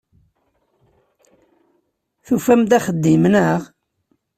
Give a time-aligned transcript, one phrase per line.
[2.25, 3.61] Tufamt-d axeddim, naɣ?